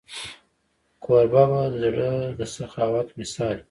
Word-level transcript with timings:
کوربه 1.03 1.43
د 1.71 1.75
زړه 1.81 2.11
د 2.37 2.39
سخاوت 2.55 3.07
مثال 3.19 3.55
وي. 3.57 3.59